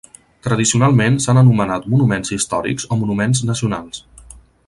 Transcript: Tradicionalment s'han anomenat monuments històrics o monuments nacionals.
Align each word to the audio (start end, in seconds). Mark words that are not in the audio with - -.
Tradicionalment 0.45 1.19
s'han 1.25 1.39
anomenat 1.41 1.85
monuments 1.95 2.35
històrics 2.37 2.89
o 2.95 2.99
monuments 3.03 3.43
nacionals. 3.53 4.05